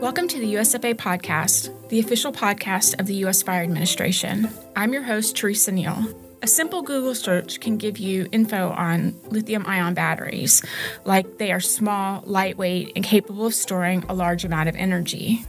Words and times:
Welcome 0.00 0.28
to 0.28 0.38
the 0.38 0.54
USFA 0.54 0.94
podcast, 0.94 1.88
the 1.88 1.98
official 1.98 2.32
podcast 2.32 2.98
of 3.00 3.06
the 3.06 3.14
U.S. 3.16 3.42
Fire 3.42 3.62
Administration. 3.62 4.48
I'm 4.76 4.92
your 4.92 5.02
host, 5.02 5.36
Teresa 5.36 5.72
Neal. 5.72 6.04
A 6.42 6.46
simple 6.46 6.82
Google 6.82 7.14
search 7.14 7.60
can 7.60 7.78
give 7.78 7.98
you 7.98 8.28
info 8.32 8.70
on 8.70 9.14
lithium 9.30 9.64
ion 9.66 9.94
batteries, 9.94 10.62
like 11.04 11.38
they 11.38 11.52
are 11.52 11.60
small, 11.60 12.22
lightweight, 12.26 12.92
and 12.96 13.04
capable 13.04 13.46
of 13.46 13.54
storing 13.54 14.04
a 14.08 14.14
large 14.14 14.44
amount 14.44 14.68
of 14.68 14.76
energy. 14.76 15.44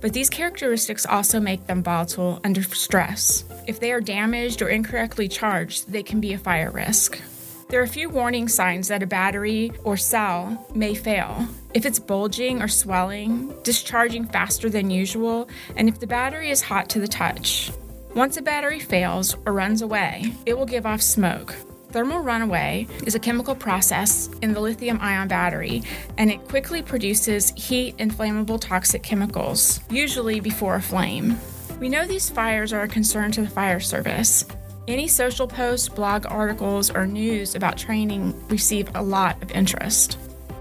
But 0.00 0.12
these 0.12 0.30
characteristics 0.30 1.06
also 1.06 1.38
make 1.40 1.66
them 1.66 1.82
volatile 1.82 2.40
under 2.42 2.62
stress. 2.62 3.44
If 3.66 3.80
they 3.80 3.92
are 3.92 4.00
damaged 4.00 4.62
or 4.62 4.68
incorrectly 4.68 5.28
charged, 5.28 5.92
they 5.92 6.02
can 6.02 6.20
be 6.20 6.32
a 6.32 6.38
fire 6.38 6.70
risk. 6.70 7.20
There 7.68 7.80
are 7.80 7.84
a 7.84 7.88
few 7.88 8.08
warning 8.08 8.48
signs 8.48 8.88
that 8.88 9.02
a 9.02 9.06
battery 9.06 9.70
or 9.84 9.96
cell 9.96 10.66
may 10.74 10.94
fail. 10.94 11.46
If 11.72 11.86
it's 11.86 12.00
bulging 12.00 12.62
or 12.62 12.68
swelling, 12.68 13.54
discharging 13.62 14.24
faster 14.26 14.68
than 14.68 14.90
usual, 14.90 15.48
and 15.76 15.88
if 15.88 16.00
the 16.00 16.06
battery 16.06 16.50
is 16.50 16.62
hot 16.62 16.88
to 16.90 17.00
the 17.00 17.06
touch. 17.06 17.70
Once 18.14 18.36
a 18.36 18.42
battery 18.42 18.80
fails 18.80 19.36
or 19.46 19.52
runs 19.52 19.80
away, 19.80 20.34
it 20.46 20.58
will 20.58 20.66
give 20.66 20.84
off 20.84 21.00
smoke. 21.00 21.54
Thermal 21.90 22.20
runaway 22.20 22.88
is 23.06 23.14
a 23.14 23.20
chemical 23.20 23.54
process 23.54 24.28
in 24.42 24.52
the 24.52 24.60
lithium 24.60 24.98
ion 25.00 25.28
battery, 25.28 25.82
and 26.18 26.28
it 26.28 26.48
quickly 26.48 26.82
produces 26.82 27.52
heat 27.56 27.94
and 28.00 28.12
flammable 28.12 28.60
toxic 28.60 29.04
chemicals, 29.04 29.80
usually 29.90 30.40
before 30.40 30.74
a 30.74 30.82
flame. 30.82 31.38
We 31.78 31.88
know 31.88 32.04
these 32.04 32.30
fires 32.30 32.72
are 32.72 32.82
a 32.82 32.88
concern 32.88 33.30
to 33.32 33.42
the 33.42 33.50
fire 33.50 33.80
service, 33.80 34.44
any 34.88 35.06
social 35.06 35.46
posts, 35.46 35.88
blog 35.88 36.26
articles, 36.26 36.90
or 36.90 37.06
news 37.06 37.54
about 37.54 37.78
training 37.78 38.34
receive 38.48 38.88
a 38.96 39.02
lot 39.02 39.40
of 39.40 39.52
interest. 39.52 40.18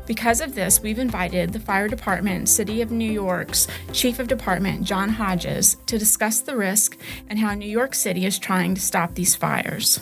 Because 0.09 0.41
of 0.41 0.55
this, 0.55 0.81
we've 0.81 0.97
invited 0.97 1.53
the 1.53 1.59
Fire 1.59 1.87
Department, 1.87 2.49
City 2.49 2.81
of 2.81 2.89
New 2.89 3.11
York's 3.11 3.67
Chief 3.93 4.17
of 4.17 4.27
Department, 4.27 4.83
John 4.83 5.07
Hodgens, 5.11 5.77
to 5.85 5.99
discuss 5.99 6.39
the 6.39 6.57
risk 6.57 6.97
and 7.29 7.37
how 7.37 7.53
New 7.53 7.69
York 7.69 7.93
City 7.93 8.25
is 8.25 8.39
trying 8.39 8.73
to 8.73 8.81
stop 8.81 9.13
these 9.13 9.35
fires. 9.35 9.99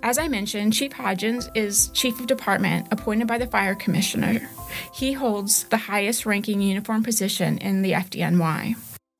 As 0.00 0.16
I 0.16 0.28
mentioned, 0.28 0.74
Chief 0.74 0.92
Hodgens 0.92 1.50
is 1.56 1.88
Chief 1.88 2.20
of 2.20 2.28
Department 2.28 2.86
appointed 2.92 3.26
by 3.26 3.36
the 3.36 3.48
Fire 3.48 3.74
Commissioner. 3.74 4.48
He 4.94 5.14
holds 5.14 5.64
the 5.64 5.76
highest 5.76 6.24
ranking 6.24 6.62
uniform 6.62 7.02
position 7.02 7.58
in 7.58 7.82
the 7.82 7.94
FDNY. 7.94 8.76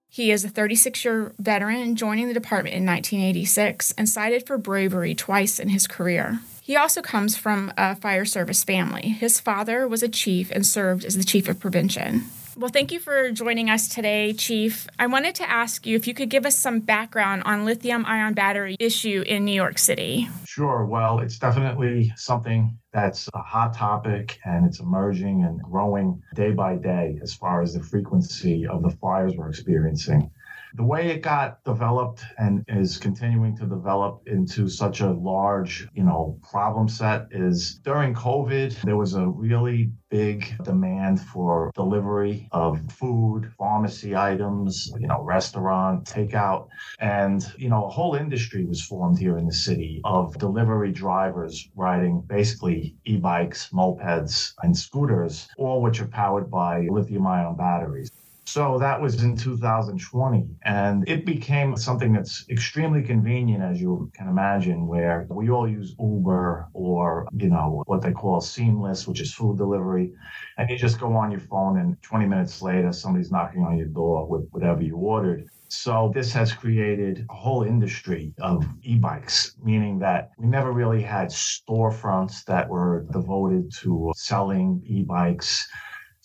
He 0.08 0.30
is 0.30 0.44
a 0.44 0.48
36 0.48 1.04
year 1.04 1.32
veteran, 1.40 1.96
joining 1.96 2.28
the 2.28 2.34
department 2.34 2.76
in 2.76 2.86
1986 2.86 3.92
and 3.98 4.08
cited 4.08 4.46
for 4.46 4.56
bravery 4.56 5.16
twice 5.16 5.58
in 5.58 5.70
his 5.70 5.88
career. 5.88 6.38
He 6.68 6.76
also 6.76 7.00
comes 7.00 7.34
from 7.34 7.72
a 7.78 7.96
fire 7.96 8.26
service 8.26 8.62
family. 8.62 9.08
His 9.08 9.40
father 9.40 9.88
was 9.88 10.02
a 10.02 10.08
chief 10.08 10.50
and 10.50 10.66
served 10.66 11.02
as 11.06 11.16
the 11.16 11.24
chief 11.24 11.48
of 11.48 11.58
prevention. 11.58 12.24
Well, 12.58 12.68
thank 12.68 12.92
you 12.92 13.00
for 13.00 13.30
joining 13.30 13.70
us 13.70 13.88
today, 13.88 14.34
Chief. 14.34 14.86
I 14.98 15.06
wanted 15.06 15.34
to 15.36 15.48
ask 15.48 15.86
you 15.86 15.96
if 15.96 16.06
you 16.06 16.12
could 16.12 16.28
give 16.28 16.44
us 16.44 16.58
some 16.58 16.80
background 16.80 17.44
on 17.46 17.64
lithium 17.64 18.04
ion 18.04 18.34
battery 18.34 18.76
issue 18.78 19.24
in 19.26 19.46
New 19.46 19.54
York 19.54 19.78
City. 19.78 20.28
Sure. 20.44 20.84
Well, 20.84 21.20
it's 21.20 21.38
definitely 21.38 22.12
something 22.16 22.76
that's 22.92 23.30
a 23.32 23.40
hot 23.40 23.72
topic 23.72 24.38
and 24.44 24.66
it's 24.66 24.80
emerging 24.80 25.44
and 25.44 25.62
growing 25.62 26.20
day 26.34 26.50
by 26.50 26.76
day 26.76 27.18
as 27.22 27.32
far 27.32 27.62
as 27.62 27.72
the 27.72 27.82
frequency 27.82 28.66
of 28.66 28.82
the 28.82 28.90
fires 28.90 29.32
we're 29.38 29.48
experiencing 29.48 30.30
the 30.74 30.84
way 30.84 31.10
it 31.10 31.22
got 31.22 31.62
developed 31.64 32.22
and 32.38 32.64
is 32.68 32.98
continuing 32.98 33.56
to 33.56 33.66
develop 33.66 34.22
into 34.26 34.68
such 34.68 35.00
a 35.00 35.10
large, 35.10 35.88
you 35.94 36.02
know, 36.02 36.38
problem 36.50 36.88
set 36.88 37.28
is 37.30 37.80
during 37.84 38.14
COVID, 38.14 38.80
there 38.82 38.96
was 38.96 39.14
a 39.14 39.26
really 39.26 39.90
big 40.10 40.54
demand 40.64 41.20
for 41.20 41.70
delivery 41.74 42.48
of 42.52 42.80
food, 42.90 43.52
pharmacy 43.58 44.16
items, 44.16 44.92
you 44.98 45.06
know, 45.06 45.22
restaurant, 45.22 46.04
takeout. 46.04 46.68
And, 46.98 47.44
you 47.56 47.68
know, 47.68 47.84
a 47.86 47.90
whole 47.90 48.14
industry 48.14 48.64
was 48.64 48.82
formed 48.82 49.18
here 49.18 49.38
in 49.38 49.46
the 49.46 49.52
city 49.52 50.00
of 50.04 50.38
delivery 50.38 50.92
drivers 50.92 51.68
riding 51.76 52.22
basically 52.22 52.96
e 53.04 53.16
bikes, 53.16 53.70
mopeds, 53.70 54.54
and 54.62 54.76
scooters, 54.76 55.48
all 55.58 55.82
which 55.82 56.00
are 56.00 56.08
powered 56.08 56.50
by 56.50 56.86
lithium 56.90 57.26
ion 57.26 57.56
batteries. 57.56 58.10
So 58.48 58.78
that 58.78 58.98
was 58.98 59.22
in 59.22 59.36
2020. 59.36 60.46
And 60.64 61.06
it 61.06 61.26
became 61.26 61.76
something 61.76 62.14
that's 62.14 62.46
extremely 62.48 63.02
convenient, 63.02 63.62
as 63.62 63.78
you 63.78 64.10
can 64.14 64.26
imagine, 64.26 64.86
where 64.86 65.26
we 65.28 65.50
all 65.50 65.68
use 65.68 65.94
Uber 66.00 66.68
or, 66.72 67.28
you 67.36 67.50
know, 67.50 67.82
what 67.84 68.00
they 68.00 68.12
call 68.12 68.40
seamless, 68.40 69.06
which 69.06 69.20
is 69.20 69.34
food 69.34 69.58
delivery. 69.58 70.14
And 70.56 70.70
you 70.70 70.78
just 70.78 70.98
go 70.98 71.14
on 71.14 71.30
your 71.30 71.40
phone 71.40 71.78
and 71.78 72.02
20 72.02 72.24
minutes 72.24 72.62
later, 72.62 72.90
somebody's 72.90 73.30
knocking 73.30 73.64
on 73.64 73.76
your 73.76 73.88
door 73.88 74.26
with 74.26 74.48
whatever 74.50 74.82
you 74.82 74.96
ordered. 74.96 75.44
So 75.68 76.10
this 76.14 76.32
has 76.32 76.50
created 76.50 77.26
a 77.28 77.34
whole 77.34 77.64
industry 77.64 78.32
of 78.40 78.66
e-bikes, 78.82 79.56
meaning 79.62 79.98
that 79.98 80.30
we 80.38 80.46
never 80.46 80.72
really 80.72 81.02
had 81.02 81.28
storefronts 81.28 82.46
that 82.46 82.66
were 82.66 83.04
devoted 83.12 83.70
to 83.82 84.10
selling 84.16 84.82
e-bikes 84.86 85.68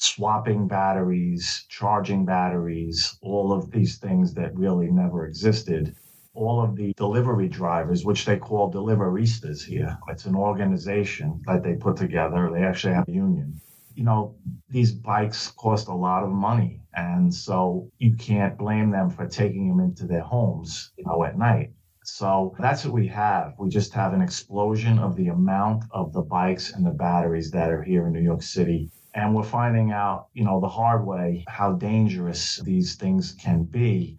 swapping 0.03 0.67
batteries, 0.67 1.65
charging 1.69 2.25
batteries, 2.25 3.17
all 3.21 3.53
of 3.53 3.71
these 3.71 3.97
things 3.97 4.33
that 4.33 4.55
really 4.55 4.91
never 4.91 5.25
existed. 5.25 5.95
All 6.33 6.61
of 6.61 6.75
the 6.75 6.93
delivery 6.97 7.47
drivers, 7.47 8.03
which 8.03 8.25
they 8.25 8.37
call 8.37 8.71
deliveristas 8.71 9.63
here, 9.63 9.97
it's 10.09 10.25
an 10.25 10.35
organization 10.35 11.41
that 11.45 11.63
they 11.63 11.75
put 11.75 11.95
together. 11.95 12.49
They 12.51 12.63
actually 12.63 12.95
have 12.95 13.07
a 13.07 13.11
union. 13.11 13.61
You 13.95 14.03
know, 14.03 14.35
these 14.69 14.91
bikes 14.91 15.51
cost 15.51 15.87
a 15.87 15.93
lot 15.93 16.23
of 16.23 16.31
money. 16.31 16.81
And 16.95 17.33
so 17.33 17.89
you 17.99 18.15
can't 18.15 18.57
blame 18.57 18.89
them 18.91 19.09
for 19.09 19.27
taking 19.27 19.69
them 19.69 19.79
into 19.79 20.05
their 20.05 20.21
homes, 20.21 20.91
you 20.97 21.05
know, 21.05 21.23
at 21.23 21.37
night. 21.37 21.71
So 22.03 22.55
that's 22.59 22.83
what 22.83 22.93
we 22.93 23.07
have. 23.07 23.53
We 23.57 23.69
just 23.69 23.93
have 23.93 24.13
an 24.13 24.21
explosion 24.21 24.99
of 24.99 25.15
the 25.15 25.29
amount 25.29 25.85
of 25.91 26.11
the 26.11 26.21
bikes 26.21 26.73
and 26.73 26.85
the 26.85 26.91
batteries 26.91 27.51
that 27.51 27.69
are 27.69 27.83
here 27.83 28.07
in 28.07 28.13
New 28.13 28.21
York 28.21 28.41
City 28.41 28.91
and 29.15 29.35
we're 29.35 29.43
finding 29.43 29.91
out, 29.91 30.27
you 30.33 30.43
know, 30.43 30.59
the 30.59 30.67
hard 30.67 31.05
way 31.05 31.43
how 31.47 31.73
dangerous 31.73 32.59
these 32.63 32.95
things 32.95 33.33
can 33.33 33.63
be 33.63 34.17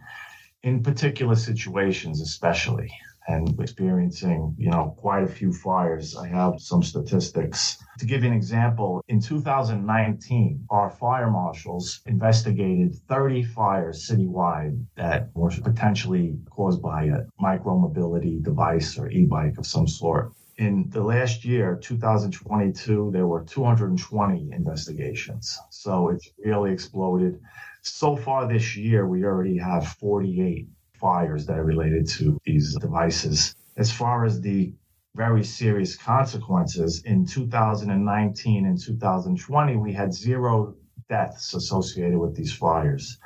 in 0.62 0.82
particular 0.82 1.34
situations, 1.34 2.21
especially. 2.21 2.91
And 3.27 3.59
experiencing, 3.59 4.54
you 4.59 4.71
know, 4.71 4.94
quite 4.99 5.25
a 5.25 5.27
few 5.27 5.50
fires. 5.50 6.15
I 6.15 6.28
have 6.28 6.60
some 6.60 6.83
statistics. 6.83 7.78
To 8.00 8.04
give 8.04 8.22
you 8.22 8.28
an 8.28 8.37
example, 8.37 9.03
in 9.09 9.19
2019, 9.19 10.66
our 10.69 10.91
fire 10.91 11.31
marshals 11.31 12.03
investigated 12.04 12.94
30 13.09 13.44
fires 13.44 14.06
citywide 14.06 14.84
that 14.97 15.31
were 15.33 15.50
potentially 15.62 16.37
caused 16.50 16.83
by 16.83 17.04
a 17.04 17.21
micromobility 17.43 18.43
device 18.43 18.99
or 18.99 19.09
e-bike 19.09 19.56
of 19.56 19.65
some 19.65 19.88
sort 19.88 20.34
in 20.56 20.88
the 20.91 21.03
last 21.03 21.44
year, 21.44 21.78
2022, 21.82 23.10
there 23.12 23.26
were 23.26 23.42
220 23.44 24.50
investigations. 24.53 25.59
So 25.70 26.10
it's 26.10 26.31
really 26.44 26.72
exploded. 26.72 27.41
So 27.82 28.16
far 28.16 28.47
this 28.47 28.76
year, 28.76 29.06
we 29.06 29.25
already 29.25 29.59
have 29.59 29.88
48 29.88 30.69
fires 30.94 31.47
that 31.47 31.59
are 31.59 31.65
related 31.65 32.09
to 32.09 32.38
these 32.44 32.76
devices. 32.76 33.54
As 33.76 33.91
far 33.91 34.25
as 34.25 34.41
the 34.41 34.72
very 35.16 35.44
serious 35.44 35.97
consequences, 35.97 37.03
in 37.04 37.26
2019 37.26 38.66
and 38.66 38.81
2020, 38.81 39.76
we 39.76 39.92
had 39.92 40.12
zero 40.12 40.75
deaths 41.09 41.54
associated 41.54 42.19
with 42.19 42.34
these 42.34 42.53
fires. 42.53 43.19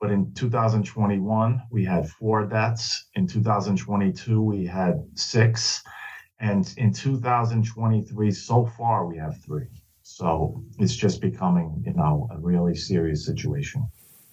But 0.00 0.10
in 0.10 0.32
2021, 0.34 1.62
we 1.70 1.84
had 1.84 2.08
four 2.08 2.46
deaths. 2.46 3.06
In 3.14 3.26
2022, 3.26 4.40
we 4.40 4.66
had 4.66 5.02
six. 5.14 5.82
And 6.38 6.72
in 6.76 6.92
2023, 6.92 8.30
so 8.30 8.66
far, 8.76 9.06
we 9.06 9.16
have 9.16 9.40
three. 9.42 9.66
So 10.02 10.62
it's 10.78 10.94
just 10.94 11.20
becoming, 11.20 11.82
you 11.84 11.94
know, 11.94 12.28
a 12.30 12.38
really 12.38 12.74
serious 12.74 13.24
situation. 13.24 13.88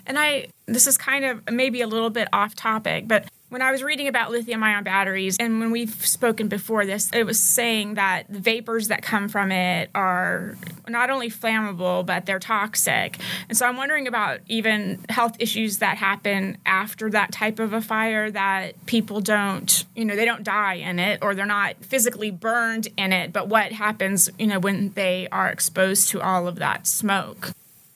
And 0.05 0.19
I, 0.19 0.47
this 0.65 0.85
is 0.85 0.97
kind 0.97 1.23
of 1.23 1.41
maybe 1.49 1.81
a 1.81 1.87
little 1.87 2.09
bit 2.09 2.27
off 2.33 2.55
topic, 2.55 3.07
but 3.07 3.29
when 3.53 3.61
I 3.61 3.71
was 3.71 3.83
reading 3.83 4.07
about 4.07 4.31
lithium 4.31 4.63
ion 4.63 4.83
batteries, 4.83 5.37
and 5.39 5.59
when 5.59 5.69
we've 5.69 6.03
spoken 6.03 6.47
before 6.47 6.87
this, 6.87 7.11
it 7.13 7.23
was 7.23 7.39
saying 7.39 7.93
that 7.93 8.23
the 8.27 8.39
vapors 8.39 8.87
that 8.87 9.03
come 9.03 9.29
from 9.29 9.51
it 9.51 9.91
are 9.93 10.57
not 10.87 11.11
only 11.11 11.29
flammable, 11.29 12.03
but 12.03 12.25
they're 12.25 12.39
toxic. 12.39 13.19
And 13.47 13.55
so 13.55 13.67
I'm 13.67 13.77
wondering 13.77 14.07
about 14.07 14.39
even 14.47 15.05
health 15.07 15.35
issues 15.37 15.77
that 15.77 15.97
happen 15.97 16.57
after 16.65 17.11
that 17.11 17.31
type 17.31 17.59
of 17.59 17.73
a 17.73 17.81
fire 17.81 18.31
that 18.31 18.83
people 18.87 19.21
don't, 19.21 19.85
you 19.95 20.03
know, 20.03 20.15
they 20.15 20.25
don't 20.25 20.43
die 20.43 20.75
in 20.75 20.97
it 20.97 21.19
or 21.21 21.35
they're 21.35 21.45
not 21.45 21.75
physically 21.85 22.31
burned 22.31 22.87
in 22.97 23.13
it, 23.13 23.31
but 23.31 23.49
what 23.49 23.71
happens, 23.71 24.31
you 24.39 24.47
know, 24.47 24.59
when 24.59 24.89
they 24.93 25.27
are 25.31 25.49
exposed 25.49 26.09
to 26.09 26.21
all 26.21 26.47
of 26.47 26.55
that 26.55 26.87
smoke. 26.87 27.51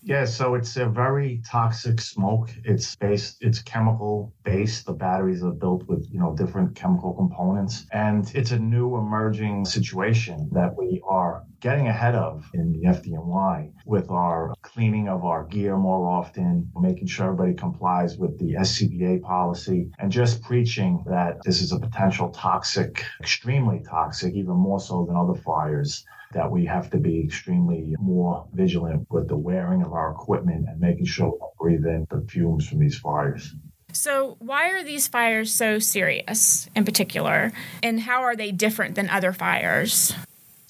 Yeah, 0.07 0.23
so 0.23 0.55
it's 0.55 0.77
a 0.77 0.85
very 0.85 1.41
toxic 1.45 1.99
smoke. 1.99 2.49
It's 2.63 2.95
based, 2.95 3.39
it's 3.41 3.61
chemical 3.61 4.33
based. 4.45 4.85
The 4.85 4.93
batteries 4.93 5.43
are 5.43 5.51
built 5.51 5.85
with, 5.89 6.07
you 6.09 6.17
know, 6.17 6.33
different 6.33 6.77
chemical 6.77 7.13
components. 7.13 7.85
And 7.91 8.31
it's 8.33 8.51
a 8.51 8.57
new 8.57 8.95
emerging 8.95 9.65
situation 9.65 10.47
that 10.53 10.77
we 10.77 11.01
are 11.05 11.43
getting 11.59 11.89
ahead 11.89 12.15
of 12.15 12.49
in 12.53 12.71
the 12.71 12.87
FDNY 12.87 13.73
with 13.85 14.09
our 14.09 14.53
cleaning 14.61 15.09
of 15.09 15.25
our 15.25 15.43
gear 15.43 15.75
more 15.75 16.07
often, 16.07 16.71
making 16.79 17.07
sure 17.07 17.25
everybody 17.25 17.53
complies 17.53 18.17
with 18.17 18.39
the 18.39 18.53
SCBA 18.53 19.21
policy, 19.23 19.91
and 19.99 20.09
just 20.09 20.41
preaching 20.41 21.03
that 21.07 21.43
this 21.43 21.61
is 21.61 21.73
a 21.73 21.79
potential 21.79 22.29
toxic, 22.29 23.03
extremely 23.19 23.83
toxic, 23.83 24.33
even 24.35 24.55
more 24.55 24.79
so 24.79 25.05
than 25.05 25.17
other 25.17 25.35
fires 25.35 26.05
that 26.33 26.51
we 26.51 26.65
have 26.65 26.89
to 26.91 26.97
be 26.97 27.23
extremely 27.23 27.95
more 27.99 28.47
vigilant 28.53 29.07
with 29.09 29.27
the 29.27 29.37
wearing 29.37 29.83
of 29.83 29.93
our 29.93 30.11
equipment 30.11 30.65
and 30.67 30.79
making 30.79 31.05
sure 31.05 31.31
we 31.31 31.37
don't 31.39 31.57
breathe 31.57 31.85
in 31.85 32.07
the 32.09 32.27
fumes 32.27 32.67
from 32.67 32.79
these 32.79 32.97
fires. 32.97 33.53
So, 33.93 34.35
why 34.39 34.69
are 34.71 34.83
these 34.83 35.07
fires 35.07 35.53
so 35.53 35.79
serious 35.79 36.69
in 36.75 36.85
particular, 36.85 37.51
and 37.81 38.01
how 38.01 38.21
are 38.21 38.35
they 38.35 38.51
different 38.51 38.95
than 38.95 39.09
other 39.09 39.31
fires? 39.31 40.13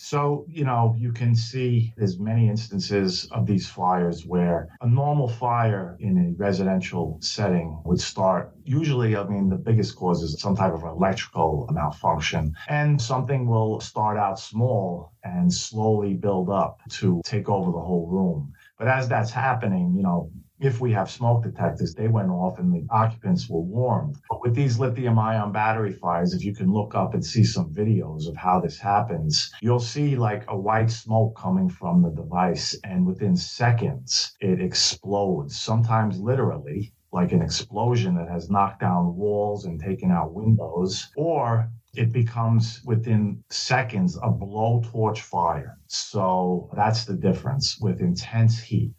So, 0.10 0.46
you 0.48 0.64
know, 0.64 0.96
you 0.98 1.12
can 1.12 1.36
see 1.36 1.94
there's 1.98 2.18
many 2.18 2.48
instances 2.48 3.28
of 3.32 3.46
these 3.46 3.68
fires 3.68 4.26
where 4.26 4.70
a 4.80 4.88
normal 4.88 5.28
fire 5.28 5.98
in 6.00 6.18
a 6.18 6.42
residential 6.42 7.18
setting 7.22 7.82
would 7.84 8.00
start. 8.00 8.54
Usually, 8.64 9.18
I 9.18 9.26
mean, 9.28 9.50
the 9.50 9.58
biggest 9.58 9.98
cause 9.98 10.24
is 10.24 10.40
some 10.40 10.56
type 10.56 10.72
of 10.72 10.84
electrical 10.84 11.68
malfunction, 11.74 12.56
and 12.70 13.02
something 13.02 13.48
will 13.48 13.82
start 13.82 14.18
out 14.18 14.40
small 14.40 15.12
and 15.26 15.54
slowly 15.54 16.14
build 16.14 16.50
up 16.50 16.80
to 17.00 17.22
take 17.26 17.50
over 17.50 17.70
the 17.74 17.86
whole 17.88 18.08
room. 18.08 18.54
But 18.80 18.88
as 18.88 19.10
that's 19.10 19.32
happening, 19.32 19.94
you 19.94 20.04
know, 20.04 20.32
if 20.60 20.82
we 20.82 20.92
have 20.92 21.10
smoke 21.10 21.44
detectors, 21.44 21.94
they 21.94 22.08
went 22.08 22.30
off 22.30 22.58
and 22.58 22.74
the 22.74 22.86
occupants 22.90 23.48
were 23.48 23.62
warned. 23.62 24.18
But 24.30 24.42
with 24.42 24.56
these 24.56 24.80
lithium 24.80 25.20
ion 25.20 25.52
battery 25.52 25.94
fires, 25.94 26.34
if 26.34 26.44
you 26.44 26.54
can 26.56 26.74
look 26.74 26.96
up 26.96 27.14
and 27.14 27.24
see 27.24 27.44
some 27.44 27.74
videos 27.74 28.28
of 28.28 28.36
how 28.36 28.60
this 28.60 28.80
happens, 28.80 29.52
you'll 29.62 29.80
see 29.80 30.16
like 30.16 30.46
a 30.48 30.58
white 30.58 30.90
smoke 30.90 31.38
coming 31.38 31.70
from 31.70 32.02
the 32.02 32.10
device, 32.10 32.76
and 32.84 33.06
within 33.06 33.36
seconds, 33.36 34.36
it 34.40 34.62
explodes, 34.62 35.60
sometimes 35.60 36.20
literally. 36.20 36.94
Like 37.14 37.32
an 37.32 37.42
explosion 37.42 38.16
that 38.16 38.28
has 38.28 38.50
knocked 38.50 38.82
down 38.82 39.16
walls 39.16 39.66
and 39.66 39.80
taken 39.80 40.12
out 40.12 40.34
windows, 40.34 41.10
or 41.16 41.70
it 41.96 42.12
becomes 42.12 42.82
within 42.86 43.44
seconds 43.50 44.18
a 44.18 44.30
blowtorch 44.30 45.20
fire. 45.20 45.78
So 45.88 46.70
that's 46.76 47.06
the 47.06 47.16
difference 47.16 47.80
with 47.80 48.02
intense 48.02 48.60
heat. 48.60 48.92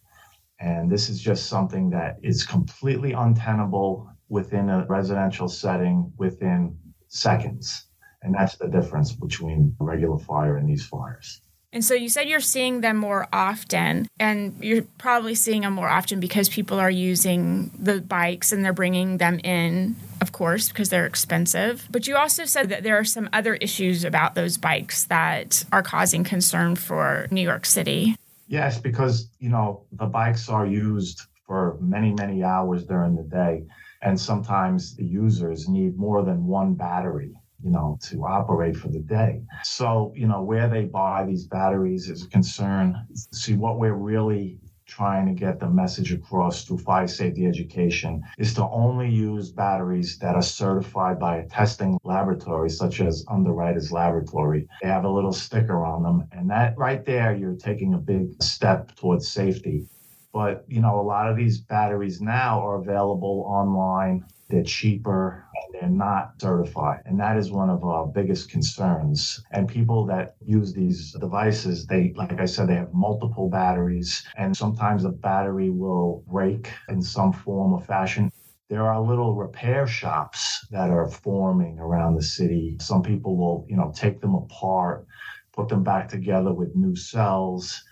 And 0.60 0.90
this 0.90 1.08
is 1.08 1.20
just 1.20 1.46
something 1.46 1.90
that 1.90 2.18
is 2.22 2.44
completely 2.44 3.12
untenable 3.12 4.10
within 4.28 4.68
a 4.68 4.84
residential 4.88 5.48
setting 5.48 6.12
within 6.18 6.76
seconds. 7.08 7.86
And 8.22 8.34
that's 8.34 8.56
the 8.56 8.68
difference 8.68 9.12
between 9.12 9.74
regular 9.78 10.18
fire 10.18 10.56
and 10.56 10.68
these 10.68 10.86
fires. 10.86 11.40
And 11.70 11.84
so 11.84 11.92
you 11.92 12.08
said 12.08 12.28
you're 12.28 12.40
seeing 12.40 12.80
them 12.80 12.96
more 12.96 13.28
often, 13.30 14.08
and 14.18 14.56
you're 14.60 14.86
probably 14.96 15.34
seeing 15.34 15.62
them 15.62 15.74
more 15.74 15.88
often 15.88 16.18
because 16.18 16.48
people 16.48 16.80
are 16.80 16.90
using 16.90 17.70
the 17.78 18.00
bikes 18.00 18.52
and 18.52 18.64
they're 18.64 18.72
bringing 18.72 19.18
them 19.18 19.38
in, 19.44 19.94
of 20.22 20.32
course, 20.32 20.68
because 20.68 20.88
they're 20.88 21.04
expensive. 21.04 21.86
But 21.90 22.06
you 22.06 22.16
also 22.16 22.46
said 22.46 22.70
that 22.70 22.84
there 22.84 22.96
are 22.96 23.04
some 23.04 23.28
other 23.34 23.54
issues 23.56 24.02
about 24.02 24.34
those 24.34 24.56
bikes 24.56 25.04
that 25.04 25.66
are 25.70 25.82
causing 25.82 26.24
concern 26.24 26.74
for 26.74 27.28
New 27.30 27.42
York 27.42 27.66
City. 27.66 28.16
Yes, 28.48 28.80
because, 28.80 29.30
you 29.38 29.50
know, 29.50 29.84
the 29.92 30.06
bikes 30.06 30.48
are 30.48 30.66
used 30.66 31.20
for 31.46 31.76
many, 31.80 32.12
many 32.12 32.42
hours 32.42 32.84
during 32.84 33.14
the 33.14 33.22
day. 33.22 33.64
And 34.02 34.18
sometimes 34.18 34.96
the 34.96 35.04
users 35.04 35.68
need 35.68 35.98
more 35.98 36.22
than 36.24 36.46
one 36.46 36.74
battery, 36.74 37.34
you 37.62 37.70
know, 37.70 37.98
to 38.04 38.24
operate 38.24 38.76
for 38.76 38.88
the 38.88 39.00
day. 39.00 39.42
So, 39.62 40.12
you 40.16 40.26
know, 40.26 40.42
where 40.42 40.68
they 40.68 40.84
buy 40.86 41.24
these 41.26 41.46
batteries 41.46 42.08
is 42.08 42.24
a 42.24 42.28
concern. 42.30 42.96
See, 43.32 43.54
what 43.54 43.78
we're 43.78 43.94
really 43.94 44.58
trying 44.88 45.26
to 45.26 45.32
get 45.32 45.60
the 45.60 45.68
message 45.68 46.12
across 46.12 46.64
through 46.64 46.78
fire 46.78 47.06
safety 47.06 47.46
education 47.46 48.22
is 48.38 48.54
to 48.54 48.68
only 48.70 49.08
use 49.08 49.50
batteries 49.50 50.18
that 50.18 50.34
are 50.34 50.42
certified 50.42 51.20
by 51.20 51.36
a 51.36 51.46
testing 51.46 51.98
laboratory 52.02 52.70
such 52.70 53.00
as 53.00 53.24
Underwriters 53.28 53.92
Laboratory. 53.92 54.66
They 54.82 54.88
have 54.88 55.04
a 55.04 55.10
little 55.10 55.32
sticker 55.32 55.84
on 55.84 56.02
them 56.02 56.26
and 56.32 56.50
that 56.50 56.76
right 56.76 57.04
there 57.04 57.34
you're 57.36 57.54
taking 57.54 57.94
a 57.94 57.98
big 57.98 58.42
step 58.42 58.94
towards 58.96 59.28
safety. 59.28 59.86
But 60.32 60.64
you 60.66 60.80
know, 60.80 60.98
a 60.98 61.02
lot 61.02 61.30
of 61.30 61.36
these 61.36 61.58
batteries 61.58 62.20
now 62.20 62.66
are 62.66 62.76
available 62.76 63.44
online 63.46 64.24
they're 64.48 64.62
cheaper 64.62 65.44
they're 65.80 65.88
not 65.88 66.32
certified. 66.40 67.02
And 67.06 67.18
that 67.20 67.36
is 67.36 67.50
one 67.50 67.70
of 67.70 67.84
our 67.84 68.06
biggest 68.06 68.50
concerns. 68.50 69.42
And 69.52 69.68
people 69.68 70.04
that 70.06 70.36
use 70.44 70.72
these 70.72 71.12
devices, 71.20 71.86
they, 71.86 72.12
like 72.16 72.40
I 72.40 72.46
said, 72.46 72.68
they 72.68 72.74
have 72.74 72.92
multiple 72.92 73.48
batteries, 73.48 74.26
and 74.36 74.56
sometimes 74.56 75.02
the 75.02 75.10
battery 75.10 75.70
will 75.70 76.24
break 76.26 76.70
in 76.88 77.00
some 77.02 77.32
form 77.32 77.72
or 77.72 77.80
fashion. 77.80 78.30
There 78.68 78.86
are 78.86 79.00
little 79.00 79.34
repair 79.34 79.86
shops 79.86 80.66
that 80.70 80.90
are 80.90 81.08
forming 81.08 81.78
around 81.78 82.16
the 82.16 82.22
city. 82.22 82.76
Some 82.80 83.02
people 83.02 83.36
will, 83.36 83.66
you 83.68 83.76
know, 83.76 83.92
take 83.94 84.20
them 84.20 84.34
apart, 84.34 85.06
put 85.52 85.68
them 85.68 85.82
back 85.82 86.08
together 86.08 86.52
with 86.52 86.76
new 86.76 86.94
cells. 86.94 87.82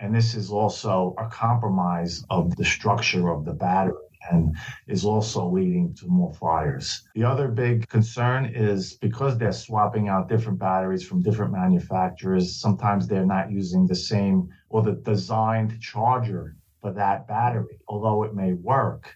And 0.00 0.14
this 0.14 0.34
is 0.34 0.50
also 0.50 1.14
a 1.18 1.28
compromise 1.28 2.24
of 2.30 2.56
the 2.56 2.64
structure 2.64 3.30
of 3.30 3.44
the 3.44 3.52
battery 3.52 3.94
and 4.30 4.56
is 4.86 5.04
also 5.04 5.48
leading 5.48 5.94
to 5.94 6.06
more 6.06 6.32
fires. 6.34 7.06
The 7.14 7.24
other 7.24 7.48
big 7.48 7.88
concern 7.88 8.46
is 8.46 8.94
because 8.94 9.38
they're 9.38 9.52
swapping 9.52 10.08
out 10.08 10.28
different 10.28 10.58
batteries 10.58 11.06
from 11.06 11.22
different 11.22 11.52
manufacturers, 11.52 12.56
sometimes 12.56 13.06
they're 13.06 13.26
not 13.26 13.50
using 13.50 13.86
the 13.86 13.94
same 13.94 14.48
or 14.68 14.82
the 14.82 14.92
designed 14.92 15.80
charger 15.80 16.56
for 16.80 16.92
that 16.92 17.26
battery. 17.26 17.78
Although 17.88 18.24
it 18.24 18.34
may 18.34 18.52
work, 18.54 19.14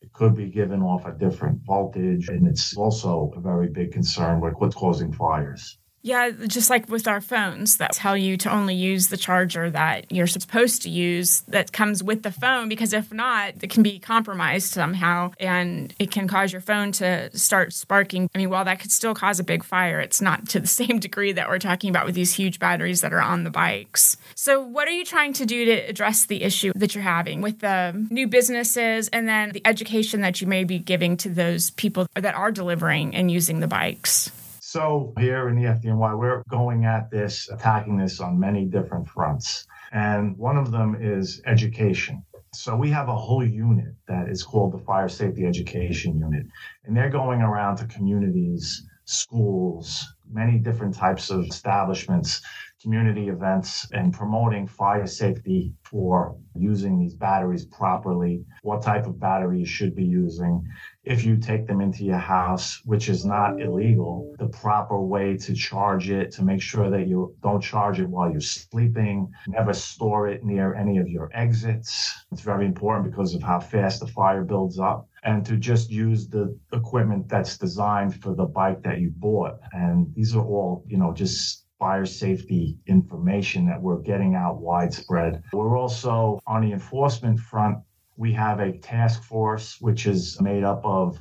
it 0.00 0.12
could 0.12 0.34
be 0.34 0.48
given 0.50 0.82
off 0.82 1.04
a 1.06 1.12
different 1.12 1.60
voltage, 1.66 2.28
and 2.28 2.46
it's 2.46 2.76
also 2.76 3.32
a 3.36 3.40
very 3.40 3.68
big 3.68 3.92
concern 3.92 4.40
with 4.40 4.54
what's 4.54 4.74
causing 4.74 5.12
fires. 5.12 5.79
Yeah, 6.02 6.30
just 6.30 6.70
like 6.70 6.88
with 6.88 7.06
our 7.06 7.20
phones 7.20 7.76
that 7.76 7.92
tell 7.92 8.16
you 8.16 8.38
to 8.38 8.50
only 8.50 8.74
use 8.74 9.08
the 9.08 9.18
charger 9.18 9.70
that 9.70 10.10
you're 10.10 10.26
supposed 10.26 10.82
to 10.82 10.90
use 10.90 11.42
that 11.42 11.72
comes 11.72 12.02
with 12.02 12.22
the 12.22 12.32
phone 12.32 12.70
because 12.70 12.94
if 12.94 13.12
not, 13.12 13.54
it 13.60 13.68
can 13.68 13.82
be 13.82 13.98
compromised 13.98 14.72
somehow 14.72 15.32
and 15.38 15.94
it 15.98 16.10
can 16.10 16.26
cause 16.26 16.52
your 16.52 16.62
phone 16.62 16.92
to 16.92 17.36
start 17.36 17.74
sparking. 17.74 18.30
I 18.34 18.38
mean, 18.38 18.48
while 18.48 18.64
that 18.64 18.80
could 18.80 18.92
still 18.92 19.14
cause 19.14 19.40
a 19.40 19.44
big 19.44 19.62
fire, 19.62 20.00
it's 20.00 20.22
not 20.22 20.48
to 20.50 20.60
the 20.60 20.66
same 20.80 21.00
degree 21.00 21.32
that 21.32 21.48
we're 21.48 21.58
talking 21.58 21.90
about 21.90 22.06
with 22.06 22.14
these 22.14 22.34
huge 22.34 22.58
batteries 22.58 23.02
that 23.02 23.12
are 23.12 23.20
on 23.20 23.44
the 23.44 23.50
bikes. 23.50 24.16
So, 24.34 24.60
what 24.62 24.88
are 24.88 24.92
you 24.92 25.04
trying 25.04 25.34
to 25.34 25.44
do 25.44 25.66
to 25.66 25.72
address 25.72 26.24
the 26.24 26.42
issue 26.42 26.72
that 26.76 26.94
you're 26.94 27.04
having 27.04 27.42
with 27.42 27.58
the 27.58 28.06
new 28.10 28.26
businesses 28.26 29.08
and 29.08 29.28
then 29.28 29.50
the 29.50 29.62
education 29.66 30.22
that 30.22 30.40
you 30.40 30.46
may 30.46 30.64
be 30.64 30.78
giving 30.78 31.18
to 31.18 31.28
those 31.28 31.70
people 31.70 32.06
that 32.14 32.34
are 32.34 32.50
delivering 32.50 33.14
and 33.14 33.30
using 33.30 33.60
the 33.60 33.68
bikes? 33.68 34.30
So, 34.72 35.12
here 35.18 35.48
in 35.48 35.56
the 35.56 35.64
FDNY, 35.64 36.16
we're 36.16 36.44
going 36.48 36.84
at 36.84 37.10
this, 37.10 37.50
attacking 37.50 37.96
this 37.96 38.20
on 38.20 38.38
many 38.38 38.66
different 38.66 39.08
fronts. 39.08 39.66
And 39.90 40.38
one 40.38 40.56
of 40.56 40.70
them 40.70 40.96
is 41.00 41.42
education. 41.44 42.24
So, 42.54 42.76
we 42.76 42.88
have 42.90 43.08
a 43.08 43.16
whole 43.16 43.44
unit 43.44 43.96
that 44.06 44.28
is 44.28 44.44
called 44.44 44.72
the 44.72 44.78
Fire 44.78 45.08
Safety 45.08 45.44
Education 45.44 46.20
Unit. 46.20 46.46
And 46.84 46.96
they're 46.96 47.10
going 47.10 47.42
around 47.42 47.78
to 47.78 47.86
communities, 47.86 48.86
schools, 49.06 50.06
many 50.30 50.60
different 50.60 50.94
types 50.94 51.30
of 51.30 51.46
establishments, 51.46 52.40
community 52.82 53.28
events, 53.28 53.86
and 53.92 54.12
promoting 54.12 54.66
fire 54.66 55.06
safety 55.06 55.72
for 55.82 56.36
using 56.54 56.98
these 56.98 57.14
batteries 57.14 57.66
properly, 57.66 58.44
what 58.62 58.82
type 58.82 59.06
of 59.06 59.20
battery 59.20 59.58
you 59.58 59.66
should 59.66 59.94
be 59.94 60.04
using, 60.04 60.62
if 61.04 61.24
you 61.24 61.36
take 61.36 61.66
them 61.66 61.80
into 61.80 62.04
your 62.04 62.18
house, 62.18 62.80
which 62.84 63.08
is 63.08 63.24
not 63.24 63.60
illegal, 63.60 64.34
the 64.38 64.48
proper 64.48 65.00
way 65.00 65.36
to 65.36 65.54
charge 65.54 66.10
it, 66.10 66.30
to 66.32 66.42
make 66.42 66.60
sure 66.60 66.90
that 66.90 67.06
you 67.06 67.34
don't 67.42 67.62
charge 67.62 68.00
it 68.00 68.08
while 68.08 68.30
you're 68.30 68.40
sleeping, 68.40 69.30
never 69.46 69.72
store 69.72 70.28
it 70.28 70.44
near 70.44 70.74
any 70.74 70.98
of 70.98 71.08
your 71.08 71.30
exits. 71.34 72.24
It's 72.32 72.42
very 72.42 72.66
important 72.66 73.10
because 73.10 73.34
of 73.34 73.42
how 73.42 73.60
fast 73.60 74.00
the 74.00 74.06
fire 74.06 74.44
builds 74.44 74.78
up. 74.78 75.08
And 75.22 75.44
to 75.46 75.56
just 75.56 75.90
use 75.90 76.28
the 76.28 76.58
equipment 76.72 77.28
that's 77.28 77.58
designed 77.58 78.22
for 78.22 78.34
the 78.34 78.46
bike 78.46 78.82
that 78.84 79.00
you 79.00 79.12
bought. 79.14 79.58
And 79.72 80.14
these 80.14 80.34
are 80.34 80.44
all, 80.44 80.82
you 80.86 80.96
know, 80.96 81.12
just 81.12 81.66
fire 81.80 82.06
safety 82.06 82.78
information 82.86 83.66
that 83.66 83.82
we're 83.82 84.02
getting 84.02 84.36
out 84.36 84.60
widespread. 84.60 85.42
We're 85.52 85.76
also 85.76 86.38
on 86.46 86.62
the 86.62 86.72
enforcement 86.72 87.40
front 87.40 87.78
we 88.20 88.34
have 88.34 88.60
a 88.60 88.76
task 88.76 89.22
force 89.22 89.80
which 89.80 90.06
is 90.06 90.38
made 90.42 90.62
up 90.62 90.82
of 90.84 91.18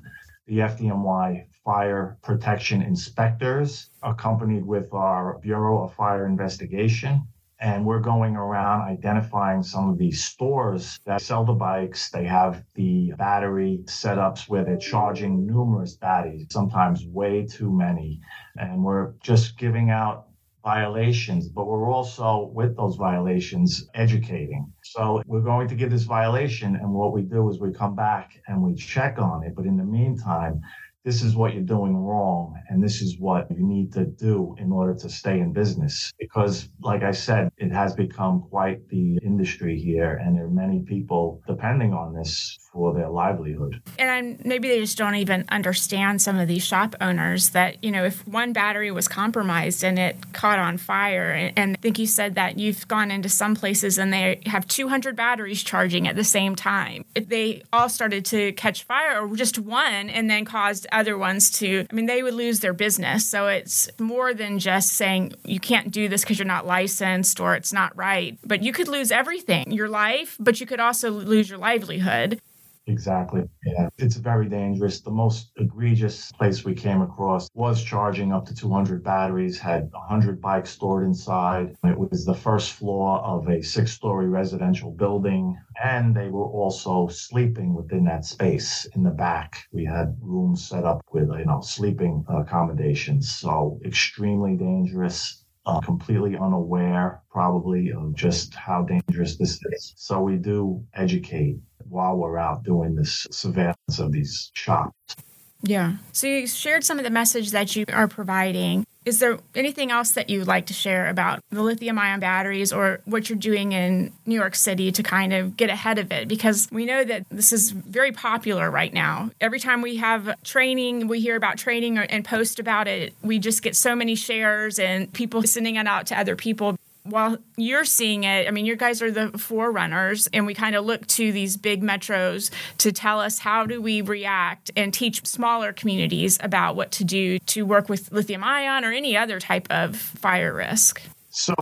the 0.48 0.58
FDNY 0.58 1.46
fire 1.63 2.18
protection 2.22 2.82
inspectors, 2.82 3.89
accompanied 4.04 4.66
with 4.66 4.94
our 4.94 5.39
Bureau 5.39 5.84
of 5.86 5.94
Fire 5.94 6.25
Investigation 6.25 7.25
And 7.62 7.86
we're 7.86 8.00
going 8.00 8.38
around 8.38 8.82
identifying 8.88 9.63
some 9.63 9.89
of 9.89 9.98
these 9.98 10.24
stores 10.24 11.00
that 11.06 11.22
sell 11.22 11.44
the 11.44 11.54
bikes. 11.54 12.10
They 12.10 12.24
have 12.24 12.63
the 12.75 13.13
battery 13.18 13.82
setups 13.86 14.48
where 14.48 14.63
they're 14.63 14.78
charging 14.78 15.46
numerous 15.46 15.96
batteries, 15.96 16.48
sometimes 16.51 17.06
way 17.06 17.46
too 17.46 17.70
many. 17.72 18.22
And 18.56 18.84
we're 18.84 19.13
just 19.22 19.58
giving 19.58 19.89
out 19.89 20.29
violations, 20.63 21.48
but 21.48 21.66
we're 21.68 21.89
also 21.89 22.51
with 22.54 22.75
those 22.75 22.96
violations 22.96 23.88
educating. 23.96 24.72
So 24.84 25.22
we're 25.25 25.42
going 25.42 25.68
to 25.70 25.75
give 25.75 25.92
this 25.92 26.04
violation, 26.04 26.75
and 26.75 26.94
what 26.94 27.13
we 27.13 27.22
do 27.22 27.50
is 27.50 27.60
we 27.60 27.72
come 27.72 27.96
back 27.96 28.32
and 28.48 28.62
we 28.62 28.75
check 28.75 29.20
on 29.20 29.44
it. 29.44 29.56
But 29.56 29.66
in 29.66 29.78
the 29.78 29.84
meantime, 29.86 30.62
this 31.06 31.24
is 31.24 31.36
what 31.36 31.54
you're 31.54 31.63
doing 31.63 31.96
wrong 31.96 32.54
and 32.70 32.84
this 32.84 33.01
is 33.01 33.18
what 33.20 33.50
you 33.50 33.66
need 33.66 33.92
to 33.94 34.06
do 34.06 34.56
in 34.60 34.72
order 34.72 34.94
to 34.94 35.10
stay 35.10 35.39
in 35.39 35.54
business 35.54 36.12
because 36.20 36.70
like 36.82 37.04
i 37.04 37.12
said 37.12 37.50
it 37.58 37.72
has 37.72 37.96
become 37.96 38.44
quite 38.50 38.88
the 38.89 39.18
industry 39.24 39.80
here 39.80 40.20
and 40.22 40.36
there 40.36 40.46
are 40.46 40.51
many 40.51 40.82
people 40.82 41.42
depending 41.48 41.94
on 41.94 42.13
this 42.13 42.58
for 42.72 42.94
their 42.94 43.10
livelihood. 43.10 43.82
And 43.98 44.44
maybe 44.46 44.68
they 44.68 44.80
just 44.80 44.98
don't 44.98 45.16
even 45.16 45.46
understand 45.50 46.22
some 46.22 46.38
of 46.38 46.48
these 46.48 46.66
shop 46.66 46.96
owners 47.02 47.50
that, 47.50 47.84
you 47.84 47.92
know, 47.92 48.06
if 48.06 48.26
one 48.28 48.54
battery 48.54 48.92
was 48.92 49.08
compromised 49.08 49.84
and 49.84 49.98
it 49.98 50.34
caught 50.34 50.60
on 50.60 50.78
fire, 50.78 51.32
and, 51.32 51.58
and 51.58 51.78
I 51.78 51.82
think 51.82 51.98
you 51.98 52.06
said 52.06 52.36
that 52.36 52.60
you've 52.60 52.88
gone 52.88 53.12
into 53.12 53.30
some 53.30 53.56
places 53.56 53.98
and 53.98 54.14
they 54.14 54.42
have 54.46 54.68
200 54.68 55.16
batteries 55.16 55.64
charging 55.64 56.08
at 56.08 56.16
the 56.16 56.24
same 56.24 56.56
time. 56.56 57.06
If 57.16 57.28
they 57.28 57.64
all 57.74 57.90
started 57.90 58.26
to 58.26 58.52
catch 58.54 58.84
fire 58.84 59.20
or 59.20 59.36
just 59.36 59.58
one 59.58 60.10
and 60.10 60.30
then 60.30 60.46
caused 60.46 60.86
other 60.92 61.18
ones 61.18 61.50
to, 61.60 61.88
I 61.90 61.94
mean, 61.94 62.06
they 62.06 62.22
would 62.22 62.36
lose 62.36 62.60
their 62.60 62.74
business. 62.74 63.26
So 63.28 63.48
it's 63.48 63.90
more 64.00 64.34
than 64.34 64.60
just 64.60 64.94
saying 64.94 65.34
you 65.44 65.60
can't 65.60 65.92
do 65.92 66.08
this 66.08 66.22
because 66.22 66.38
you're 66.38 66.46
not 66.46 66.68
licensed 66.68 67.40
or 67.40 67.56
it's 67.56 67.74
not 67.74 67.96
right, 67.98 68.38
but 68.46 68.62
you 68.62 68.72
could 68.72 68.88
lose 68.88 69.12
everything 69.12 69.72
your 69.72 69.90
life, 69.90 70.38
but 70.40 70.60
you 70.60 70.68
could 70.68 70.80
also 70.80 71.10
lose 71.10 71.50
your 71.50 71.58
livelihood. 71.58 72.40
Exactly. 72.89 73.43
Yeah. 73.63 73.88
It's 74.00 74.15
very 74.15 74.50
dangerous. 74.50 75.00
The 75.01 75.12
most 75.12 75.51
egregious 75.58 76.31
place 76.31 76.65
we 76.65 76.74
came 76.74 77.01
across 77.01 77.48
was 77.53 77.84
charging 77.84 78.34
up 78.34 78.46
to 78.48 78.55
200 78.55 79.03
batteries, 79.03 79.60
had 79.60 79.91
100 79.91 80.41
bikes 80.41 80.72
stored 80.72 81.05
inside. 81.05 81.75
It 81.84 81.98
was 82.00 82.25
the 82.25 82.34
first 82.34 82.74
floor 82.74 83.19
of 83.19 83.48
a 83.48 83.62
six 83.62 83.91
story 83.91 84.27
residential 84.27 84.91
building. 84.91 85.55
And 85.81 86.15
they 86.15 86.29
were 86.29 86.48
also 86.48 87.08
sleeping 87.10 87.75
within 87.75 88.05
that 88.05 88.25
space 88.25 88.86
in 88.96 89.03
the 89.03 89.12
back. 89.12 89.67
We 89.72 89.86
had 89.86 90.17
rooms 90.19 90.67
set 90.67 90.84
up 90.84 91.01
with, 91.13 91.29
you 91.38 91.46
know, 91.46 91.62
sleeping 91.62 92.25
accommodations. 92.27 93.29
So 93.31 93.79
extremely 93.86 94.55
dangerous. 94.58 95.46
Uh, 95.65 95.79
completely 95.81 96.36
unaware, 96.36 97.22
probably, 97.29 97.91
of 97.91 98.15
just 98.15 98.55
how 98.55 98.81
dangerous 98.84 99.38
this 99.38 99.60
is. 99.74 99.93
So 99.98 100.22
we 100.24 100.38
do 100.38 100.84
educate 100.96 101.60
while 101.89 102.15
we're 102.15 102.38
out 102.38 102.63
doing 102.63 102.96
this 102.96 103.27
surveillance 103.31 104.00
of 104.00 104.12
these 104.12 104.51
shops. 104.53 105.15
Yeah. 105.62 105.98
So 106.13 106.27
you 106.27 106.48
shared 106.48 106.84
some 106.84 107.00
of 107.00 107.03
the 107.03 107.10
message 107.10 107.51
that 107.51 107.75
you 107.75 107.86
are 107.91 108.08
providing. 108.08 108.86
Is 109.05 109.19
there 109.19 109.39
anything 109.55 109.91
else 109.91 110.12
that 110.12 110.29
you'd 110.29 110.48
like 110.48 110.67
to 110.67 110.74
share 110.74 111.10
about 111.10 111.41
the 111.50 111.63
lithium 111.63 111.98
ion 111.98 112.19
batteries 112.19 112.72
or 112.72 113.01
what 113.05 113.29
you're 113.29 113.39
doing 113.39 113.72
in 113.72 114.13
New 114.25 114.36
York 114.36 114.55
City 114.55 114.91
to 114.91 115.03
kind 115.03 115.34
of 115.34 115.58
get 115.58 115.69
ahead 115.69 115.98
of 115.98 116.12
it? 116.12 116.27
Because 116.27 116.69
we 116.72 116.86
know 116.86 117.03
that 117.03 117.25
this 117.29 117.51
is 117.51 117.72
very 117.72 118.12
popular 118.12 118.69
right 118.69 118.93
now. 118.93 119.31
Every 119.41 119.60
time 119.60 119.81
we 119.81 119.98
have 119.98 120.41
training, 120.43 121.08
we 121.08 121.19
hear 121.19 121.36
about 121.36 121.58
training 121.58 121.98
and 121.98 122.24
post 122.24 122.60
about 122.60 122.88
it, 122.88 123.13
we 123.22 123.39
just 123.39 123.62
get 123.62 123.75
so 123.75 123.96
many 123.96 124.15
shares 124.15 124.79
and 124.79 125.12
people 125.12 125.41
sending 125.43 125.75
it 125.75 125.88
out 125.88 126.05
to 126.08 126.19
other 126.19 126.36
people 126.36 126.77
while 127.10 127.38
you're 127.58 127.86
seeing 127.86 128.24
it, 128.24 128.48
I 128.48 128.51
mean, 128.51 128.66
you 128.66 128.75
guys 128.75 129.01
are 129.01 129.12
the 129.12 129.38
forerunners, 129.38 130.28
and 130.34 130.46
we 130.46 130.54
kind 130.54 130.75
of 130.75 130.86
look 130.86 131.06
to 131.08 131.32
these 131.32 131.58
big 131.58 131.82
metros 131.82 132.51
to 132.80 132.92
tell 132.92 133.20
us 133.20 133.39
how 133.39 133.66
do 133.66 133.82
we 133.82 134.01
react 134.01 134.72
and 134.75 134.94
teach 134.94 135.25
smaller 135.25 135.74
communities 135.74 136.38
about 136.42 136.75
what 136.75 136.92
to 136.94 137.04
do 137.04 137.39
to 137.39 137.63
work 137.63 137.89
with 137.89 138.12
lithium 138.12 138.44
ion 138.44 138.86
or 138.86 138.92
any 138.92 139.18
other 139.18 139.39
type 139.39 139.68
of 139.70 139.96
fire 139.96 140.54
risk. 140.54 141.01
So, 141.30 141.54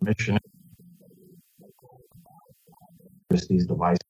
mission 0.00 0.38
these 3.48 3.66
devices 3.66 4.09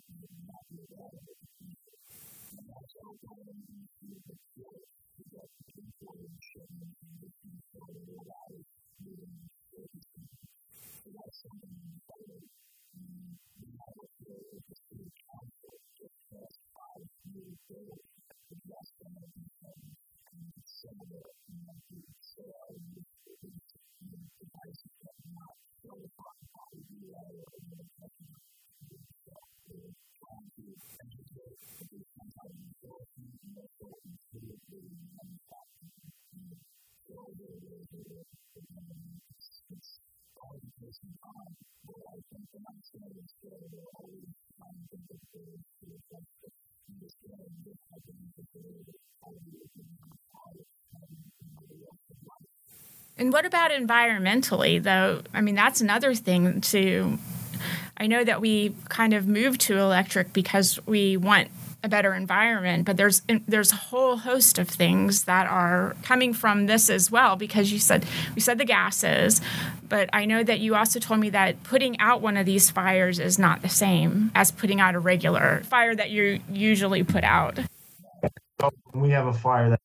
And 53.21 53.31
what 53.31 53.45
about 53.45 53.69
environmentally, 53.69 54.81
though? 54.81 55.21
I 55.31 55.41
mean, 55.41 55.53
that's 55.53 55.79
another 55.79 56.15
thing 56.15 56.59
to. 56.61 57.19
I 57.95 58.07
know 58.07 58.23
that 58.23 58.41
we 58.41 58.73
kind 58.89 59.13
of 59.13 59.27
moved 59.27 59.61
to 59.61 59.77
electric 59.77 60.33
because 60.33 60.79
we 60.87 61.17
want 61.17 61.49
a 61.83 61.89
better 61.89 62.13
environment 62.13 62.85
but 62.85 62.95
there's 62.95 63.23
there's 63.47 63.71
a 63.71 63.75
whole 63.75 64.17
host 64.17 64.59
of 64.59 64.69
things 64.69 65.23
that 65.23 65.47
are 65.47 65.95
coming 66.03 66.31
from 66.31 66.67
this 66.67 66.91
as 66.91 67.09
well 67.09 67.35
because 67.35 67.71
you 67.71 67.79
said 67.79 68.05
we 68.35 68.41
said 68.41 68.59
the 68.59 68.65
gases 68.65 69.41
but 69.89 70.07
I 70.13 70.25
know 70.25 70.43
that 70.43 70.59
you 70.59 70.75
also 70.75 70.99
told 70.99 71.19
me 71.19 71.31
that 71.31 71.63
putting 71.63 71.99
out 71.99 72.21
one 72.21 72.37
of 72.37 72.45
these 72.45 72.69
fires 72.69 73.17
is 73.17 73.39
not 73.39 73.63
the 73.63 73.69
same 73.69 74.29
as 74.35 74.51
putting 74.51 74.79
out 74.79 74.93
a 74.93 74.99
regular 74.99 75.63
fire 75.63 75.95
that 75.95 76.11
you 76.11 76.39
usually 76.51 77.01
put 77.01 77.23
out 77.23 77.57
oh, 78.61 78.69
we 78.93 79.09
have 79.09 79.25
a 79.25 79.33
fire 79.33 79.71
that 79.71 79.81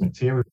material 0.00 0.44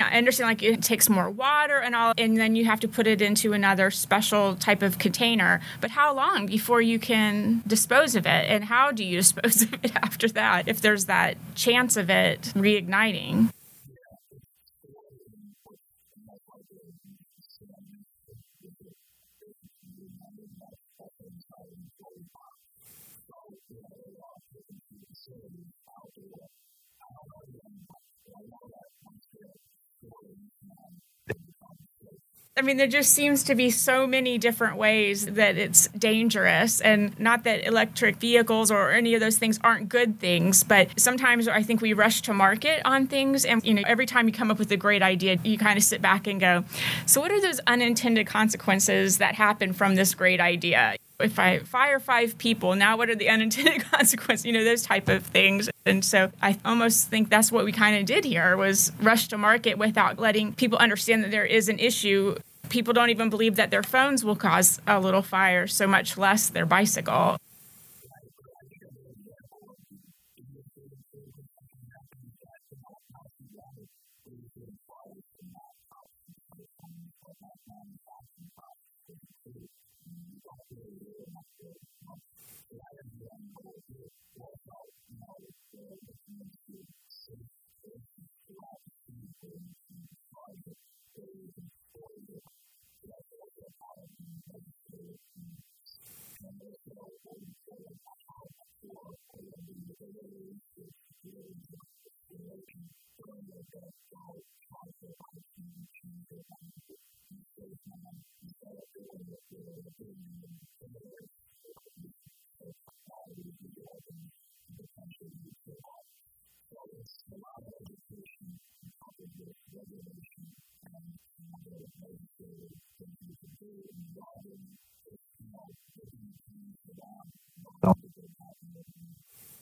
I 0.00 0.16
understand 0.16 0.48
like 0.48 0.62
it 0.62 0.82
takes 0.82 1.08
more 1.08 1.28
water 1.28 1.78
and 1.78 1.94
all, 1.94 2.14
and 2.16 2.36
then 2.36 2.56
you 2.56 2.64
have 2.64 2.80
to 2.80 2.88
put 2.88 3.06
it 3.06 3.20
into 3.20 3.52
another 3.52 3.90
special 3.90 4.56
type 4.56 4.82
of 4.82 4.98
container. 4.98 5.60
But 5.80 5.90
how 5.90 6.14
long 6.14 6.46
before 6.46 6.80
you 6.80 6.98
can 6.98 7.62
dispose 7.66 8.16
of 8.16 8.24
it? 8.26 8.46
And 8.48 8.64
how 8.64 8.92
do 8.92 9.04
you 9.04 9.16
dispose 9.18 9.62
of 9.62 9.74
it 9.74 9.92
after 9.96 10.28
that 10.28 10.68
if 10.68 10.80
there's 10.80 11.04
that 11.06 11.36
chance 11.54 11.96
of 11.96 12.08
it 12.10 12.52
reigniting? 12.56 13.50
I 32.60 32.62
mean, 32.62 32.76
there 32.76 32.86
just 32.86 33.14
seems 33.14 33.42
to 33.44 33.54
be 33.54 33.70
so 33.70 34.06
many 34.06 34.36
different 34.36 34.76
ways 34.76 35.24
that 35.24 35.56
it's 35.56 35.88
dangerous. 35.96 36.82
And 36.82 37.18
not 37.18 37.44
that 37.44 37.66
electric 37.66 38.16
vehicles 38.16 38.70
or 38.70 38.90
any 38.90 39.14
of 39.14 39.20
those 39.20 39.38
things 39.38 39.58
aren't 39.64 39.88
good 39.88 40.20
things, 40.20 40.62
but 40.62 40.88
sometimes 41.00 41.48
I 41.48 41.62
think 41.62 41.80
we 41.80 41.94
rush 41.94 42.20
to 42.20 42.34
market 42.34 42.82
on 42.84 43.06
things. 43.06 43.46
And, 43.46 43.64
you 43.64 43.72
know, 43.72 43.82
every 43.86 44.04
time 44.04 44.28
you 44.28 44.34
come 44.34 44.50
up 44.50 44.58
with 44.58 44.70
a 44.72 44.76
great 44.76 45.02
idea, 45.02 45.38
you 45.42 45.56
kind 45.56 45.78
of 45.78 45.82
sit 45.82 46.02
back 46.02 46.26
and 46.26 46.38
go, 46.38 46.64
so 47.06 47.22
what 47.22 47.32
are 47.32 47.40
those 47.40 47.60
unintended 47.66 48.26
consequences 48.26 49.16
that 49.16 49.36
happen 49.36 49.72
from 49.72 49.94
this 49.94 50.14
great 50.14 50.38
idea? 50.38 50.96
if 51.20 51.38
I 51.38 51.58
fire 51.60 52.00
five 52.00 52.38
people, 52.38 52.74
now 52.74 52.96
what 52.96 53.10
are 53.10 53.14
the 53.14 53.28
unintended 53.34 53.84
consequences? 53.84 54.44
You 54.44 54.52
know, 54.52 54.64
those 54.64 54.82
type 54.82 55.08
of 55.08 55.24
things. 55.24 55.70
And 55.86 56.04
so 56.04 56.30
I 56.42 56.58
almost 56.64 57.08
think 57.08 57.30
that's 57.30 57.50
what 57.50 57.64
we 57.64 57.72
kind 57.72 57.96
of 57.96 58.06
did 58.06 58.24
here 58.24 58.56
was 58.56 58.92
rush 59.00 59.28
to 59.28 59.38
market 59.38 59.78
without 59.78 60.18
letting 60.18 60.52
people 60.54 60.78
understand 60.78 61.24
that 61.24 61.30
there 61.30 61.44
is 61.44 61.68
an 61.68 61.78
issue. 61.78 62.36
People 62.70 62.92
don't 62.94 63.10
even 63.10 63.30
believe 63.30 63.56
that 63.56 63.70
their 63.70 63.82
phones 63.82 64.24
will 64.24 64.36
cause 64.36 64.80
a 64.86 65.00
little 65.00 65.22
fire, 65.22 65.66
so 65.66 65.86
much 65.86 66.16
less 66.16 66.48
their 66.48 66.64
bicycle. 66.64 67.36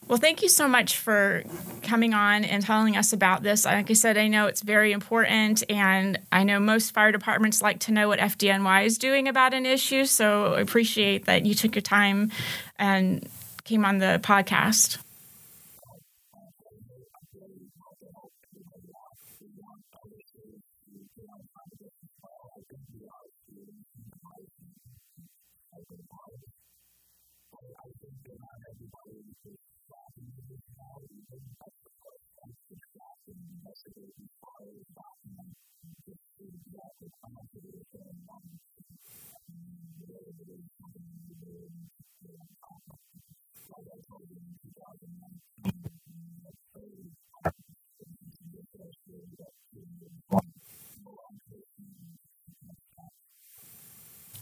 Well, 0.09 0.17
thank 0.17 0.43
you 0.43 0.49
so 0.49 0.67
much 0.67 0.97
for 0.97 1.45
coming 1.83 2.15
on 2.15 2.43
and 2.45 2.65
telling 2.65 2.97
us 2.97 3.12
about 3.12 3.43
this. 3.43 3.67
Like 3.67 3.91
I 3.91 3.93
said, 3.93 4.17
I 4.17 4.27
know 4.29 4.47
it's 4.47 4.62
very 4.62 4.93
important, 4.93 5.62
and 5.69 6.19
I 6.33 6.45
know 6.45 6.59
most 6.59 6.95
fire 6.95 7.12
departments 7.12 7.61
like 7.61 7.81
to 7.81 7.93
know 7.93 8.09
what 8.09 8.19
FDNY 8.19 8.87
is 8.87 8.97
doing 8.97 9.29
about 9.29 9.53
an 9.53 9.67
issue. 9.67 10.07
So 10.07 10.55
I 10.55 10.61
appreciate 10.61 11.27
that 11.27 11.45
you 11.45 11.55
took 11.55 11.75
your 11.75 11.83
time 11.83 12.33
and 12.79 13.29
came 13.65 13.85
on 13.85 13.99
the 13.99 14.19
podcast. 14.23 14.97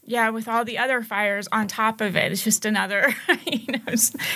Yeah, 0.06 0.30
with 0.30 0.46
all 0.46 0.64
the 0.64 0.78
other 0.78 1.02
fires 1.02 1.48
on 1.50 1.66
top 1.66 2.00
of 2.00 2.16
it, 2.16 2.30
it's 2.30 2.44
just 2.44 2.64
another, 2.64 3.12
you 3.44 3.72
know, 3.72 3.94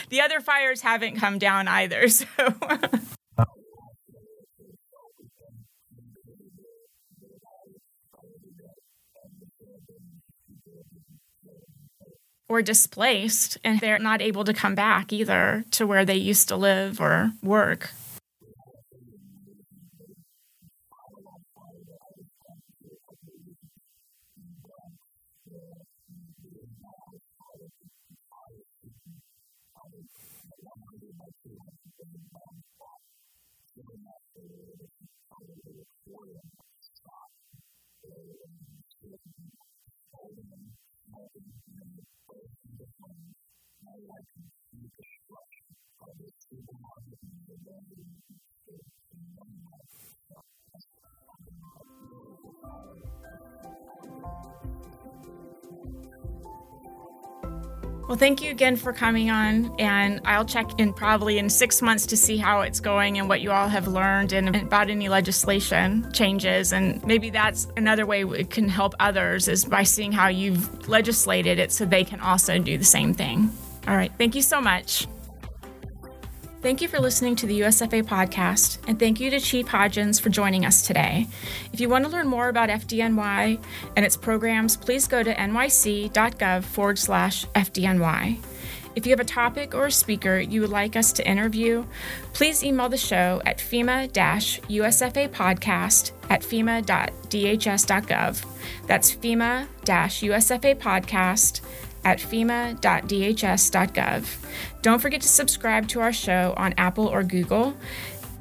the 0.09 0.21
other 0.21 0.41
fires 0.41 0.81
haven't 0.81 1.17
come 1.17 1.39
down 1.39 1.69
either. 1.69 2.07
So. 2.21 2.27
Or 12.51 12.61
displaced, 12.63 13.57
and 13.63 13.79
they're 13.79 14.01
not 14.01 14.21
able 14.21 14.43
to 14.43 14.53
come 14.53 14.75
back 14.75 15.13
either 15.13 15.65
to 15.71 15.87
where 15.87 16.05
they 16.05 16.17
used 16.17 16.49
to 16.49 16.57
live 16.57 17.01
or 17.01 17.31
work. 17.45 17.91
I'm 41.21 41.29
going 41.29 41.53
to 50.37 50.40
Well, 58.11 58.19
thank 58.19 58.43
you 58.43 58.51
again 58.51 58.75
for 58.75 58.93
coming 58.93 59.31
on, 59.31 59.73
and 59.79 60.21
I'll 60.25 60.45
check 60.45 60.81
in 60.81 60.93
probably 60.93 61.39
in 61.39 61.49
six 61.49 61.81
months 61.81 62.07
to 62.07 62.17
see 62.17 62.39
how 62.39 62.63
it's 62.63 62.81
going 62.81 63.19
and 63.19 63.29
what 63.29 63.41
you 63.41 63.53
all 63.53 63.69
have 63.69 63.87
learned 63.87 64.33
and 64.33 64.57
about 64.57 64.91
any 64.91 65.09
legislation 65.09 66.11
changes. 66.11 66.73
And 66.73 67.05
maybe 67.07 67.31
that's 67.31 67.69
another 67.77 68.07
way 68.07 68.25
we 68.25 68.43
can 68.43 68.69
help 68.69 68.97
others 68.99 69.47
is 69.47 69.65
by 69.65 69.85
seeing 69.85 70.11
how 70.11 70.27
you've 70.27 70.89
legislated 70.89 71.61
it 71.61 71.71
so 71.71 71.85
they 71.85 72.03
can 72.03 72.19
also 72.19 72.59
do 72.59 72.77
the 72.77 72.85
same 72.85 73.15
thing. 73.15 73.49
All 73.87 73.95
right, 73.95 74.11
thank 74.19 74.35
you 74.35 74.43
so 74.43 74.61
much. 74.61 75.07
Thank 76.63 76.83
you 76.83 76.89
for 76.89 77.01
listening 77.01 77.37
to 77.37 77.47
the 77.47 77.61
USFA 77.61 78.03
podcast, 78.03 78.87
and 78.87 78.99
thank 78.99 79.19
you 79.19 79.31
to 79.31 79.41
Chief 79.41 79.65
Hodgens 79.65 80.21
for 80.21 80.29
joining 80.29 80.67
us 80.67 80.87
today. 80.87 81.27
If 81.73 81.81
you 81.81 81.89
want 81.89 82.05
to 82.05 82.11
learn 82.11 82.29
more 82.29 82.51
about 82.51 82.69
FDNY 82.69 83.59
and 83.97 84.05
its 84.05 84.15
programs, 84.15 84.77
please 84.77 85.09
go 85.09 85.23
to 85.23 85.35
nyc.gov 85.35 86.65
forward 86.65 86.99
slash 86.99 87.47
FDNY. 87.47 88.45
If 88.95 89.07
you 89.07 89.13
have 89.13 89.21
a 89.21 89.25
topic 89.25 89.75
or 89.75 89.87
a 89.87 89.91
speaker 89.91 90.39
you 90.39 90.61
would 90.61 90.69
like 90.69 90.97
us 90.97 91.13
to 91.15 91.27
interview, 91.27 91.87
please 92.35 92.63
email 92.63 92.91
the 92.91 92.99
show 92.99 93.41
at 93.47 93.57
FEMA 93.57 94.11
USFA 94.13 95.31
podcast 95.31 96.13
at 96.29 96.43
fema.dhs.gov. 96.43 96.87
That's 98.87 99.17
FEMA 99.17 99.67
USFA 99.87 100.75
podcast 100.77 101.63
at 102.05 102.19
fema.dhs.gov. 102.19 102.87
Don't 104.83 104.99
forget 105.01 105.21
to 105.21 105.29
subscribe 105.29 105.89
to 105.89 106.01
our 106.01 106.13
show 106.13 106.55
on 106.57 106.75
Apple 106.77 107.07
or 107.07 107.23
Google. 107.23 107.75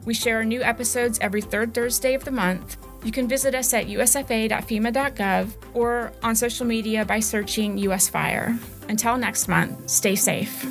We 0.06 0.14
share 0.14 0.38
our 0.38 0.46
new 0.46 0.62
episodes 0.62 1.20
every 1.22 1.42
third 1.42 1.74
Thursday 1.74 2.14
of 2.14 2.24
the 2.24 2.32
month. 2.32 2.78
You 3.04 3.12
can 3.12 3.28
visit 3.28 3.56
us 3.56 3.74
at 3.74 3.88
usfa.fema.gov 3.88 5.50
or 5.74 6.12
on 6.24 6.36
social 6.36 6.66
media 6.66 7.06
by 7.06 7.20
searching 7.20 7.78
US 7.78 8.10
Fire. 8.10 8.58
Until 8.88 9.18
next 9.18 9.48
month, 9.48 9.90
stay 9.90 10.16
safe. 10.16 10.66